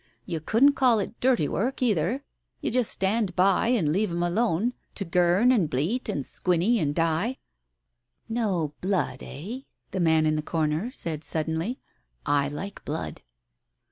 [0.25, 2.23] You couldn't call it dirty work either.
[2.59, 6.95] You just stand by and leave 'em alone— to girn and bleat and squinny and
[6.95, 7.37] die."
[8.27, 9.59] "No blood, eh?"
[9.91, 11.77] the man in the corner said suddenly.
[12.25, 13.21] "I like blood."